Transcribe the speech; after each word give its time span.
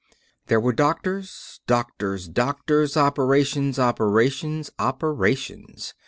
There 0.47 0.59
were 0.59 0.73
doctors, 0.73 1.59
doctors, 1.67 2.27
doctors; 2.27 2.97
operations, 2.97 3.77
operations, 3.77 4.71
operations. 4.79 5.93